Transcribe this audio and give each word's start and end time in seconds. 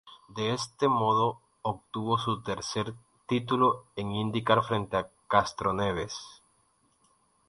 De 0.29 0.51
este 0.51 0.87
modo, 0.87 1.41
obtuvo 1.61 2.17
su 2.17 2.41
tercer 2.41 2.95
título 3.27 3.85
en 3.95 4.09
IndyCar 4.09 4.63
frente 4.63 4.97
a 4.97 5.09
Castroneves. 5.29 6.17